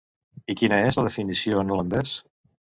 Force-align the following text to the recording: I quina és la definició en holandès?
I 0.53 0.55
quina 0.61 0.79
és 0.87 0.97
la 1.01 1.03
definició 1.09 1.61
en 1.65 1.75
holandès? 1.77 2.17